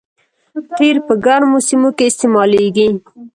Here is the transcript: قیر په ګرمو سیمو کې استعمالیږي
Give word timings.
قیر 0.77 0.97
په 1.07 1.13
ګرمو 1.25 1.59
سیمو 1.67 1.89
کې 1.97 2.05
استعمالیږي 2.07 2.87